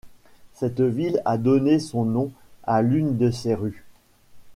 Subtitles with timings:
[0.55, 2.31] Cette ville a donné son nom
[2.63, 3.83] à l'une de ses rues.